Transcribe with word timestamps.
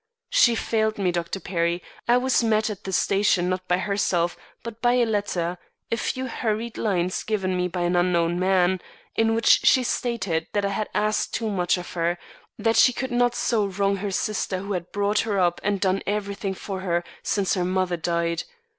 She 0.31 0.55
failed 0.55 0.97
me, 0.97 1.11
Dr. 1.11 1.39
Perry. 1.39 1.83
I 2.07 2.17
was 2.17 2.43
met 2.43 2.71
at 2.71 2.85
the 2.85 2.91
station 2.91 3.49
not 3.49 3.67
by 3.67 3.77
herself, 3.77 4.35
but 4.63 4.81
by 4.81 4.93
a 4.93 5.05
letter 5.05 5.59
a 5.91 5.95
few 5.97 6.25
hurried 6.27 6.75
lines 6.79 7.21
given 7.21 7.55
me 7.55 7.67
by 7.67 7.81
an 7.81 7.95
unknown 7.95 8.39
man 8.39 8.81
in 9.15 9.35
which 9.35 9.59
she 9.63 9.83
stated 9.83 10.47
that 10.53 10.65
I 10.65 10.69
had 10.69 10.89
asked 10.95 11.35
too 11.35 11.51
much 11.51 11.77
of 11.77 11.93
her, 11.93 12.17
that 12.57 12.77
she 12.77 12.93
could 12.93 13.11
not 13.11 13.35
so 13.35 13.67
wrong 13.67 13.97
her 13.97 14.09
sister 14.09 14.57
who 14.57 14.73
had 14.73 14.91
brought 14.91 15.19
her 15.19 15.37
up 15.39 15.61
and 15.63 15.79
done 15.79 16.01
everything 16.07 16.55
for 16.55 16.79
her 16.79 17.03
since 17.21 17.53
her 17.53 17.63
mother 17.63 17.95
died. 17.95 18.41